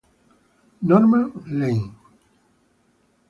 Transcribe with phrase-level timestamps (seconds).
[0.87, 1.93] Norman Lane